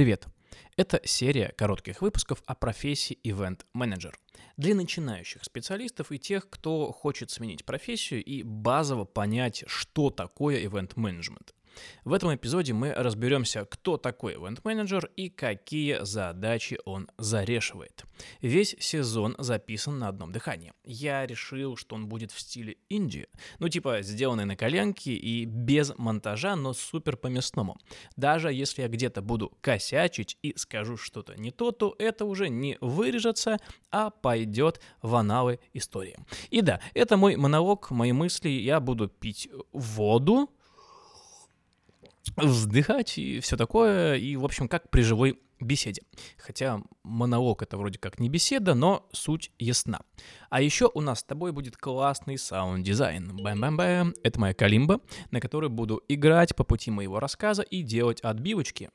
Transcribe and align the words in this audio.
Привет! 0.00 0.28
Это 0.78 0.98
серия 1.04 1.52
коротких 1.58 2.00
выпусков 2.00 2.42
о 2.46 2.54
профессии 2.54 3.18
Event 3.22 3.66
Manager 3.76 4.14
для 4.56 4.74
начинающих 4.74 5.44
специалистов 5.44 6.10
и 6.10 6.18
тех, 6.18 6.48
кто 6.48 6.90
хочет 6.90 7.30
сменить 7.30 7.66
профессию 7.66 8.24
и 8.24 8.42
базово 8.42 9.04
понять, 9.04 9.62
что 9.66 10.08
такое 10.08 10.64
Event 10.64 10.94
Management. 10.94 11.52
В 12.04 12.12
этом 12.12 12.34
эпизоде 12.34 12.72
мы 12.72 12.92
разберемся, 12.92 13.64
кто 13.64 13.96
такой 13.96 14.34
ивент-менеджер 14.34 15.10
и 15.16 15.28
какие 15.28 15.98
задачи 16.02 16.78
он 16.84 17.08
зарешивает. 17.18 18.04
Весь 18.40 18.76
сезон 18.78 19.34
записан 19.38 19.98
на 19.98 20.08
одном 20.08 20.32
дыхании. 20.32 20.72
Я 20.84 21.26
решил, 21.26 21.76
что 21.76 21.94
он 21.96 22.06
будет 22.06 22.32
в 22.32 22.40
стиле 22.40 22.76
Индии, 22.88 23.28
ну 23.58 23.68
типа 23.68 24.02
сделанный 24.02 24.44
на 24.44 24.56
коленке 24.56 25.12
и 25.12 25.44
без 25.44 25.92
монтажа, 25.96 26.56
но 26.56 26.72
супер 26.72 27.16
по-мясному. 27.16 27.78
Даже 28.16 28.52
если 28.52 28.82
я 28.82 28.88
где-то 28.88 29.22
буду 29.22 29.52
косячить 29.60 30.38
и 30.42 30.54
скажу 30.56 30.96
что-то 30.96 31.34
не 31.40 31.50
то, 31.50 31.70
то 31.70 31.94
это 31.98 32.24
уже 32.24 32.48
не 32.48 32.76
вырежется, 32.80 33.58
а 33.90 34.10
пойдет 34.10 34.80
в 35.02 35.14
аналы 35.14 35.60
истории. 35.72 36.16
И 36.50 36.60
да, 36.60 36.80
это 36.94 37.16
мой 37.16 37.36
монолог, 37.36 37.90
мои 37.90 38.12
мысли, 38.12 38.48
я 38.48 38.80
буду 38.80 39.08
пить 39.08 39.48
воду, 39.72 40.50
вздыхать 42.36 43.18
и 43.18 43.40
все 43.40 43.56
такое, 43.56 44.16
и, 44.16 44.36
в 44.36 44.44
общем, 44.44 44.68
как 44.68 44.90
при 44.90 45.02
живой 45.02 45.40
беседе. 45.60 46.02
Хотя 46.38 46.80
монолог 47.02 47.62
это 47.62 47.76
вроде 47.76 47.98
как 47.98 48.18
не 48.18 48.28
беседа, 48.28 48.74
но 48.74 49.08
суть 49.12 49.50
ясна. 49.58 50.00
А 50.48 50.62
еще 50.62 50.90
у 50.92 51.00
нас 51.00 51.20
с 51.20 51.24
тобой 51.24 51.52
будет 51.52 51.76
классный 51.76 52.38
саунд-дизайн. 52.38 53.36
Бэм-бэм-бэм. 53.36 54.14
Это 54.22 54.40
моя 54.40 54.54
калимба, 54.54 55.00
на 55.30 55.40
которой 55.40 55.68
буду 55.68 56.02
играть 56.08 56.56
по 56.56 56.64
пути 56.64 56.90
моего 56.90 57.20
рассказа 57.20 57.62
и 57.62 57.82
делать 57.82 58.20
отбивочки. 58.20 58.90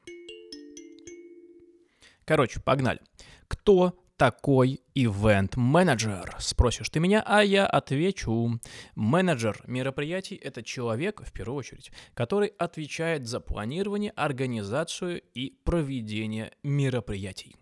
Короче, 2.26 2.60
погнали. 2.60 3.00
Кто 3.48 3.96
такой 4.18 4.82
ивент-менеджер? 4.94 6.36
Спросишь 6.40 6.90
ты 6.90 7.00
меня, 7.00 7.24
а 7.26 7.42
я 7.42 7.66
отвечу. 7.66 8.60
Менеджер 8.96 9.62
мероприятий— 9.68 10.36
это 10.44 10.64
человек, 10.64 11.22
в 11.26 11.32
первую 11.32 11.58
очередь, 11.58 11.92
который 12.14 12.50
отвечает 12.58 13.28
за 13.28 13.40
планирование, 13.40 14.12
организацию 14.12 15.22
и 15.34 15.58
проведение 15.64 16.52
мероприятий. 16.64 17.56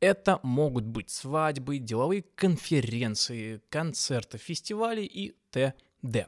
Это 0.00 0.40
могут 0.42 0.84
быть 0.84 1.10
свадьбы, 1.10 1.78
деловые 1.78 2.24
конференции, 2.34 3.60
концерты, 3.68 4.38
фестивали 4.38 5.02
и 5.02 5.34
т.д. 5.50 6.26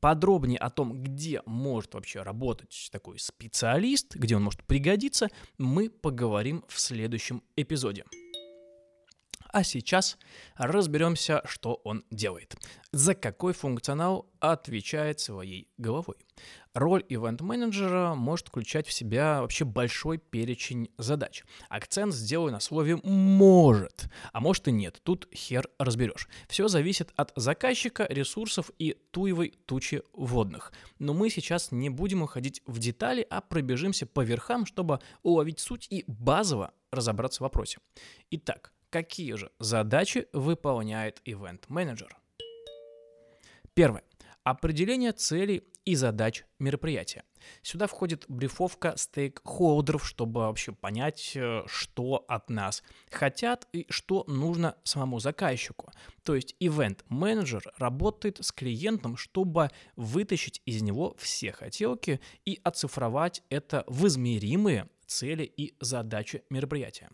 Подробнее 0.00 0.58
о 0.58 0.70
том, 0.70 1.02
где 1.02 1.42
может 1.44 1.94
вообще 1.94 2.22
работать 2.22 2.88
такой 2.92 3.18
специалист, 3.18 4.14
где 4.14 4.36
он 4.36 4.44
может 4.44 4.64
пригодиться, 4.64 5.28
мы 5.58 5.90
поговорим 5.90 6.64
в 6.68 6.78
следующем 6.80 7.42
эпизоде. 7.56 8.04
А 9.50 9.64
сейчас 9.64 10.18
разберемся, 10.56 11.42
что 11.44 11.80
он 11.84 12.04
делает. 12.10 12.56
За 12.92 13.14
какой 13.14 13.52
функционал 13.54 14.30
отвечает 14.40 15.20
своей 15.20 15.68
головой. 15.78 16.16
Роль 16.74 17.04
ивент-менеджера 17.08 18.14
может 18.14 18.48
включать 18.48 18.86
в 18.86 18.92
себя 18.92 19.40
вообще 19.40 19.64
большой 19.64 20.18
перечень 20.18 20.90
задач. 20.96 21.44
Акцент 21.68 22.14
сделаю 22.14 22.52
на 22.52 22.60
слове 22.60 22.96
«может», 23.02 24.08
а 24.32 24.40
может 24.40 24.68
и 24.68 24.70
нет, 24.70 25.00
тут 25.02 25.28
хер 25.34 25.68
разберешь. 25.78 26.28
Все 26.48 26.68
зависит 26.68 27.12
от 27.16 27.32
заказчика, 27.34 28.06
ресурсов 28.08 28.70
и 28.78 28.96
туевой 29.10 29.54
тучи 29.66 30.02
водных. 30.12 30.72
Но 30.98 31.14
мы 31.14 31.30
сейчас 31.30 31.72
не 31.72 31.90
будем 31.90 32.22
уходить 32.22 32.62
в 32.66 32.78
детали, 32.78 33.26
а 33.28 33.40
пробежимся 33.40 34.06
по 34.06 34.20
верхам, 34.20 34.66
чтобы 34.66 35.00
уловить 35.22 35.58
суть 35.58 35.88
и 35.90 36.04
базово 36.06 36.72
разобраться 36.92 37.38
в 37.38 37.40
вопросе. 37.40 37.78
Итак, 38.30 38.72
Какие 38.90 39.34
же 39.34 39.50
задачи 39.58 40.28
выполняет 40.32 41.20
ивент-менеджер? 41.26 42.16
Первое. 43.74 44.02
Определение 44.44 45.12
целей 45.12 45.64
и 45.84 45.94
задач 45.94 46.44
мероприятия. 46.58 47.24
Сюда 47.60 47.86
входит 47.86 48.24
брифовка 48.28 48.94
стейкхолдеров, 48.96 50.06
чтобы 50.06 50.40
вообще 50.40 50.72
понять, 50.72 51.32
э, 51.34 51.64
что 51.66 52.24
от 52.28 52.48
нас 52.48 52.82
хотят 53.10 53.68
и 53.74 53.84
что 53.90 54.24
нужно 54.26 54.76
самому 54.84 55.18
заказчику. 55.18 55.92
То 56.22 56.34
есть 56.34 56.56
ивент-менеджер 56.58 57.62
работает 57.76 58.38
с 58.40 58.52
клиентом, 58.52 59.18
чтобы 59.18 59.70
вытащить 59.96 60.62
из 60.64 60.80
него 60.80 61.14
все 61.18 61.52
хотелки 61.52 62.20
и 62.46 62.58
оцифровать 62.64 63.42
это 63.50 63.84
в 63.86 64.06
измеримые 64.06 64.88
цели 65.06 65.44
и 65.44 65.74
задачи 65.78 66.42
мероприятия. 66.48 67.10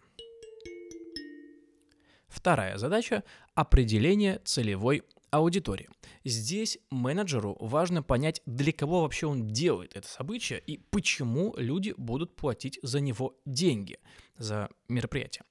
Вторая 2.34 2.78
задача– 2.78 3.22
определение 3.54 4.40
целевой 4.44 5.04
аудитории. 5.30 5.88
Здесь 6.24 6.78
менеджеру 6.90 7.56
важно 7.60 8.02
понять, 8.02 8.42
для 8.44 8.72
кого 8.72 9.02
вообще 9.02 9.28
он 9.28 9.46
делает 9.46 9.96
это 9.96 10.08
событие 10.08 10.58
и 10.58 10.78
почему 10.78 11.54
люди 11.56 11.94
будут 11.96 12.34
платить 12.34 12.80
за 12.82 12.98
него 12.98 13.36
деньги, 13.46 13.98
за 14.36 14.68
мероприятие. 14.88 15.44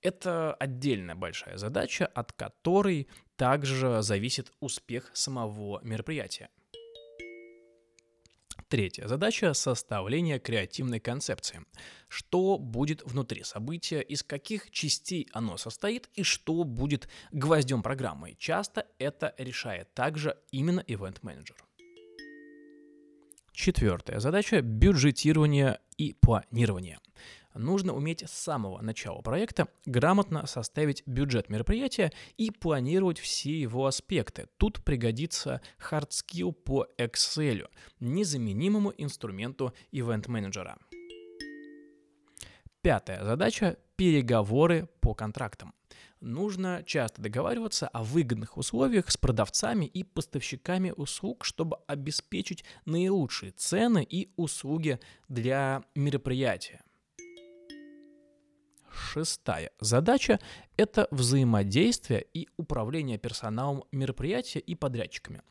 Это 0.00 0.54
отдельная 0.54 1.16
большая 1.16 1.58
задача, 1.58 2.06
от 2.06 2.32
которой 2.32 3.08
также 3.34 4.00
зависит 4.02 4.52
успех 4.60 5.10
самого 5.14 5.80
мероприятия. 5.82 6.50
Третья 8.72 9.06
задача– 9.06 9.52
составление 9.54 10.38
креативной 10.38 10.98
концепции. 10.98 11.60
Что 12.08 12.56
будет 12.56 13.02
внутри 13.04 13.44
события, 13.44 14.00
из 14.00 14.22
каких 14.22 14.70
частей 14.70 15.28
оно 15.34 15.58
состоит 15.58 16.08
и 16.14 16.22
что 16.22 16.64
будет 16.64 17.06
гвоздем 17.32 17.82
программы. 17.82 18.34
Часто 18.38 18.86
это 18.98 19.34
решает 19.36 19.92
также 19.92 20.38
именно 20.52 20.80
event-менеджер. 20.88 21.56
Четвертая 23.52 24.20
задача– 24.20 24.60
бюджетирование 24.62 25.78
и 25.98 26.14
планирование 26.14 26.98
нужно 27.54 27.94
уметь 27.94 28.22
с 28.28 28.32
самого 28.32 28.80
начала 28.80 29.20
проекта 29.20 29.68
грамотно 29.86 30.46
составить 30.46 31.02
бюджет 31.06 31.48
мероприятия 31.48 32.12
и 32.36 32.50
планировать 32.50 33.18
все 33.18 33.58
его 33.58 33.86
аспекты. 33.86 34.48
Тут 34.56 34.84
пригодится 34.84 35.60
hard 35.90 36.10
skill 36.10 36.52
по 36.52 36.86
Excel, 36.98 37.68
незаменимому 38.00 38.92
инструменту 38.96 39.72
ивент-менеджера. 39.90 40.78
Пятая 42.82 43.24
задача– 43.24 43.78
переговоры 43.96 44.88
по 45.00 45.14
контрактам. 45.14 45.72
Нужно 46.20 46.82
часто 46.86 47.20
договариваться 47.20 47.88
о 47.88 48.04
выгодных 48.04 48.56
условиях 48.56 49.10
с 49.10 49.16
продавцами 49.16 49.86
и 49.86 50.04
поставщиками 50.04 50.92
услуг, 50.96 51.44
чтобы 51.44 51.78
обеспечить 51.88 52.64
наилучшие 52.84 53.50
цены 53.52 54.06
и 54.08 54.32
услуги 54.36 55.00
для 55.28 55.82
мероприятия. 55.94 56.82
Шестая 58.94 59.70
задача– 59.80 60.38
это 60.76 61.08
взаимодействие 61.10 62.26
и 62.34 62.48
управление 62.56 63.18
персоналом 63.18 63.84
мероприятия 63.90 64.58
и 64.58 64.74
подрядчиками. 64.74 65.42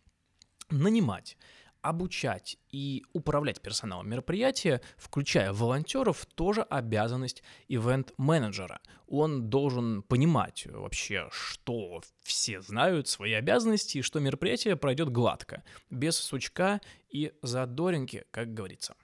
Нанимать, 0.69 1.37
обучать 1.81 2.57
и 2.69 3.03
управлять 3.13 3.61
персоналом 3.61 4.09
мероприятия, 4.09 4.81
включая 4.97 5.51
волонтеров, 5.51 6.25
тоже 6.35 6.61
обязанность 6.61 7.43
ивент-менеджера. 7.67 8.79
Он 9.07 9.49
должен 9.49 10.03
понимать 10.03 10.67
вообще, 10.67 11.27
что 11.31 12.01
все 12.21 12.61
знают 12.61 13.07
свои 13.07 13.33
обязанности 13.33 13.97
и 13.97 14.01
что 14.01 14.19
мероприятие 14.19 14.75
пройдет 14.75 15.09
гладко, 15.09 15.63
без 15.89 16.15
сучка 16.15 16.79
и 17.09 17.33
задоринки, 17.41 18.25
как 18.31 18.53
говорится. 18.53 18.95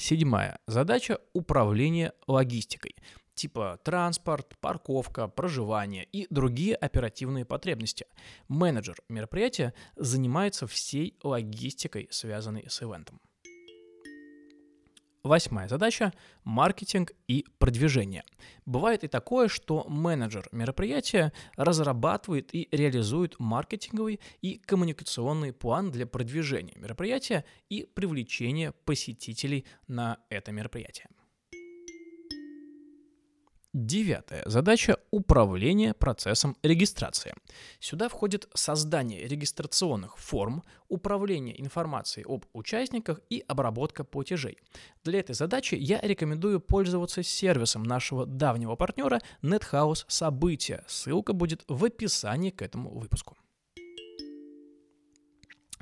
Седьмая 0.00 0.58
задача– 0.66 1.18
управление 1.34 2.14
логистикой 2.26 2.96
типа 3.34 3.78
транспорт, 3.84 4.56
парковка, 4.60 5.28
проживание 5.28 6.04
и 6.04 6.26
другие 6.30 6.74
оперативные 6.74 7.44
потребности. 7.44 8.06
Менеджер 8.48 8.96
мероприятия 9.10 9.74
занимается 9.96 10.66
всей 10.66 11.18
логистикой, 11.22 12.08
связанной 12.10 12.64
с 12.68 12.82
ивентом. 12.82 13.20
Восьмая 15.22 15.68
задача– 15.68 16.14
маркетинг 16.44 17.12
и 17.28 17.44
продвижение. 17.58 18.24
Бывает 18.64 19.04
и 19.04 19.08
такое, 19.08 19.48
что 19.48 19.84
менеджер 19.86 20.48
мероприятия 20.50 21.34
разрабатывает 21.56 22.54
и 22.54 22.68
реализует 22.72 23.38
маркетинговый 23.38 24.18
и 24.40 24.56
коммуникационный 24.56 25.52
план 25.52 25.90
для 25.90 26.06
продвижения 26.06 26.74
мероприятия 26.76 27.44
и 27.68 27.84
привлечения 27.84 28.72
посетителей 28.86 29.66
на 29.88 30.16
это 30.30 30.52
мероприятие. 30.52 31.08
Девятая 33.72 34.42
задача– 34.46 34.98
управление 35.12 35.94
процессом 35.94 36.56
регистрации. 36.64 37.34
Сюда 37.78 38.08
входит 38.08 38.48
создание 38.52 39.28
регистрационных 39.28 40.18
форм, 40.18 40.64
управление 40.88 41.60
информацией 41.60 42.26
об 42.28 42.46
участниках 42.52 43.20
и 43.30 43.44
обработка 43.46 44.02
платежей. 44.02 44.58
Для 45.04 45.20
этой 45.20 45.36
задачи 45.36 45.76
я 45.76 46.00
рекомендую 46.00 46.58
пользоваться 46.58 47.22
сервисом 47.22 47.84
нашего 47.84 48.26
давнего 48.26 48.74
партнера 48.74 49.20
NetHouse 49.40 50.04
События. 50.08 50.82
Ссылка 50.88 51.32
будет 51.32 51.62
в 51.68 51.84
описании 51.84 52.50
к 52.50 52.62
этому 52.62 52.90
выпуску. 52.98 53.36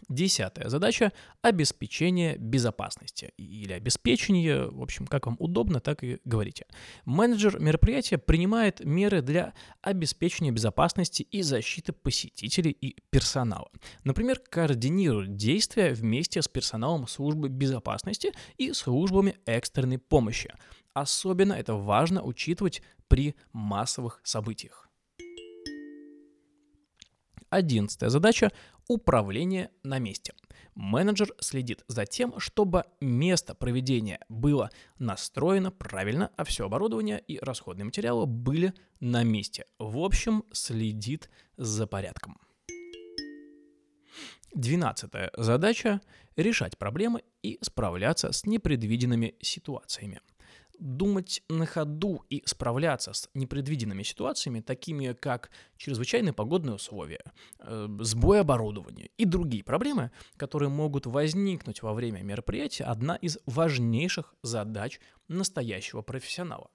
Десятая 0.09 0.71
задача– 0.71 1.13
обеспечение 1.43 2.39
безопасности 2.39 3.35
или 3.37 3.75
обеспечение, 3.75 4.71
в 4.71 4.81
общем, 4.81 5.07
как 5.07 5.27
вам 5.27 5.37
удобно, 5.39 5.81
так 5.81 6.03
и 6.03 6.19
говорите. 6.25 6.65
Менеджер 7.05 7.61
мероприятия 7.61 8.17
принимает 8.17 8.83
меры 8.83 9.21
для 9.21 9.53
обеспечения 9.83 10.51
безопасности 10.51 11.25
и 11.25 11.43
защиты 11.43 11.93
посетителей 11.93 12.71
и 12.71 12.97
персонала. 13.11 13.71
Например, 14.05 14.39
координирует 14.39 15.37
действия 15.37 15.93
вместе 15.93 16.41
с 16.41 16.49
персоналом 16.49 17.07
службы 17.07 17.51
безопасности 17.51 18.33
и 18.57 18.73
службами 18.73 19.37
экстренной 19.45 19.99
помощи. 19.99 20.55
Особенно 20.95 21.53
это 21.53 21.75
важно 21.75 22.23
учитывать 22.23 22.81
при 23.09 23.37
массовых 23.53 24.21
событиях. 24.25 24.88
Одиннадцатая 27.51 28.11
задача– 28.11 28.53
управление 28.89 29.71
на 29.83 29.99
месте. 29.99 30.35
Менеджер 30.75 31.33
следит 31.41 31.83
за 31.89 32.05
тем, 32.05 32.39
чтобы 32.39 32.85
место 33.01 33.55
проведения 33.55 34.21
было 34.29 34.71
настроено 34.99 35.71
правильно, 35.71 36.31
а 36.37 36.45
все 36.45 36.67
оборудование 36.67 37.21
и 37.27 37.39
расходные 37.39 37.87
материалы 37.87 38.27
были 38.27 38.75
на 39.01 39.25
месте. 39.25 39.65
В 39.79 39.99
общем, 39.99 40.45
следит 40.53 41.31
за 41.57 41.87
порядком. 41.87 42.39
Двенадцатая 44.55 45.31
задача– 45.37 46.01
решать 46.37 46.77
проблемы 46.77 47.23
и 47.43 47.59
справляться 47.63 48.33
с 48.33 48.45
непредвиденными 48.45 49.35
ситуациями 49.41 50.21
думать 50.79 51.43
на 51.49 51.67
ходу 51.67 52.25
и 52.31 52.43
справляться 52.47 53.13
с 53.13 53.29
непредвиденными 53.35 54.03
ситуациями, 54.03 54.61
такими 54.61 55.13
как 55.13 55.51
чрезвычайные 55.77 56.33
погодные 56.33 56.75
условия, 56.75 57.23
э, 57.61 57.89
сбой 58.01 58.41
оборудования 58.41 59.11
и 59.17 59.25
другие 59.25 59.65
проблемы, 59.65 60.11
которые 60.37 60.69
могут 60.69 61.07
возникнуть 61.07 61.83
во 61.83 61.95
время 61.95 62.23
мероприятия, 62.23 62.85
одна 62.85 63.17
из 63.17 63.39
важнейших 63.47 64.35
задач 64.43 65.01
настоящего 65.29 66.03
профессионала. 66.03 66.71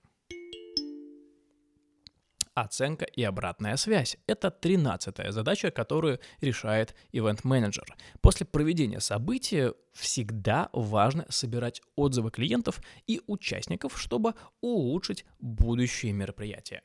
Оценка 2.56 3.06
и 3.06 3.24
обратная 3.24 3.78
связь– 3.78 4.18
это 4.28 4.52
тринадцатая 4.52 5.32
задача, 5.32 5.72
которую 5.72 6.20
решает 6.40 6.96
ивент-менеджер. 7.12 7.96
После 8.22 8.46
проведения 8.46 9.00
события 9.00 9.74
всегда 9.92 10.70
важно 10.72 11.26
собирать 11.30 11.82
отзывы 11.96 12.30
клиентов 12.30 12.80
и 13.08 13.22
участников, 13.26 14.00
чтобы 14.00 14.36
улучшить 14.62 15.26
будущие 15.40 16.12
мероприятия. 16.14 16.84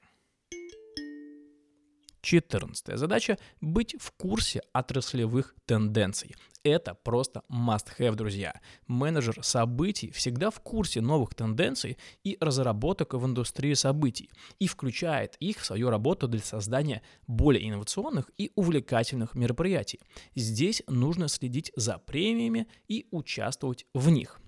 Четырнадцатая 2.20 2.96
задача– 2.96 3.38
быть 3.60 3.94
в 4.00 4.12
курсе 4.12 4.62
отраслевых 4.72 5.54
тенденций. 5.66 6.34
Это 6.64 6.94
просто 6.94 7.42
must-have, 7.50 8.16
друзья. 8.16 8.60
Менеджер 8.88 9.42
событий 9.42 10.10
всегда 10.10 10.50
в 10.50 10.60
курсе 10.60 11.00
новых 11.00 11.34
тенденций 11.34 11.96
и 12.24 12.36
разработок 12.40 13.14
в 13.14 13.24
индустрии 13.24 13.74
событий 13.74 14.30
и 14.58 14.66
включает 14.66 15.36
их 15.38 15.58
в 15.58 15.64
свою 15.64 15.90
работу 15.90 16.26
для 16.26 16.40
создания 16.40 17.02
более 17.26 17.68
инновационных 17.68 18.30
и 18.36 18.50
увлекательных 18.56 19.34
мероприятий. 19.34 20.00
Здесь 20.34 20.82
нужно 20.88 21.28
следить 21.28 21.72
за 21.76 21.98
премиями 21.98 22.66
и 22.88 23.06
участвовать 23.12 23.86
в 23.94 24.10
них– 24.10 24.40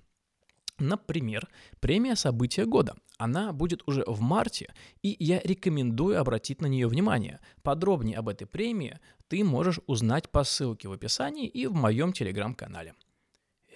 Например, 0.80 1.46
премия 1.80 2.16
«События 2.16 2.64
года». 2.64 2.96
Она 3.18 3.52
будет 3.52 3.86
уже 3.86 4.02
в 4.06 4.20
марте, 4.22 4.72
и 5.02 5.14
я 5.18 5.38
рекомендую 5.40 6.18
обратить 6.18 6.62
на 6.62 6.66
нее 6.66 6.88
внимание. 6.88 7.40
Подробнее 7.62 8.16
об 8.16 8.30
этой 8.30 8.46
премии 8.46 8.98
ты 9.28 9.44
можешь 9.44 9.78
узнать 9.86 10.30
по 10.30 10.42
ссылке 10.42 10.88
в 10.88 10.92
описании 10.92 11.46
и 11.46 11.66
в 11.66 11.74
моем 11.74 12.14
телеграм-канале. 12.14 12.94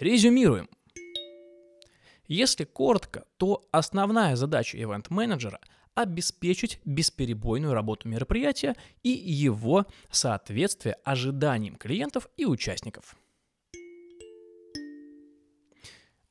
Резюмируем. 0.01 0.69
Если 2.27 2.65
коротко, 2.65 3.27
то 3.37 3.69
основная 3.71 4.35
задача 4.35 4.83
ивент-менеджера– 4.83 5.61
обеспечить 5.95 6.81
бесперебойную 6.87 7.75
работу 7.75 8.09
мероприятия 8.09 8.75
и 9.03 9.11
его 9.11 9.87
соответствие 10.11 10.97
ожиданиям 11.05 11.77
клиентов 11.77 12.29
и 12.39 12.47
участников– 12.47 13.15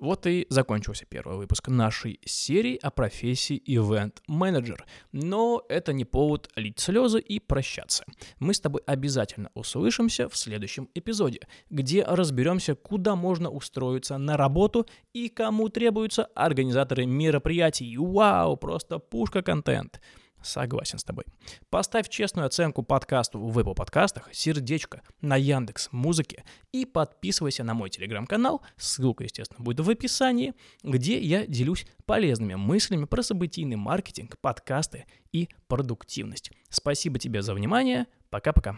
Вот 0.04 0.28
и 0.28 0.46
закончился 0.50 1.06
первый 1.06 1.38
выпуск 1.38 1.70
нашей 1.70 2.20
серии 2.26 2.78
о 2.82 2.92
профессии 2.92 3.64
Event 3.66 4.16
Manager. 4.28 4.82
Но 5.14 5.64
это 5.70 5.94
не 5.94 6.04
повод 6.04 6.50
лить 6.58 6.78
слезы 6.78 7.22
и 7.22 7.40
прощаться. 7.40 8.04
Мы 8.38 8.54
с 8.54 8.60
тобой 8.60 8.82
обязательно 8.86 9.50
услышимся 9.54 10.28
в 10.28 10.36
следующем 10.36 10.90
эпизоде, 10.94 11.40
где 11.70 12.04
разберемся, 12.04 12.76
куда 12.76 13.16
можно 13.16 13.50
устроиться 13.50 14.18
на 14.18 14.36
работу 14.36 14.86
и 15.14 15.30
кому 15.30 15.70
требуются 15.70 16.26
организаторы 16.36 17.06
мероприятий. 17.06 17.96
Вау, 17.98 18.58
просто 18.58 19.00
пушка 19.00 19.42
контент. 19.42 20.02
Согласен 20.44 21.00
с 21.00 21.04
тобой. 21.04 21.25
Поставь 21.69 22.10
честную 22.10 22.45
оценку 22.45 22.84
подкасту 22.84 23.40
в 23.40 23.57
Apple 23.57 23.74
подкастах, 23.75 24.30
сердечко 24.34 25.01
на 25.22 25.38
Яндекс 25.38 25.90
Музыке 25.92 26.44
и 26.72 26.86
подписывайся 26.86 27.63
на 27.63 27.74
мой 27.74 27.90
телеграм-канал, 27.90 28.62
ссылка, 28.78 29.24
естественно, 29.24 29.63
будет 29.63 29.80
в 29.80 29.90
описании, 29.90 30.54
где 30.84 31.19
я 31.19 31.48
делюсь 31.48 31.86
полезными 32.06 32.56
мыслями 32.56 33.06
про 33.06 33.24
событийный 33.24 33.78
маркетинг, 33.78 34.38
подкасты 34.40 35.06
и 35.31 35.50
продуктивность. 35.68 36.51
Спасибо 36.69 37.18
тебе 37.19 37.42
за 37.42 37.54
внимание. 37.54 38.06
Пока-пока. 38.30 38.78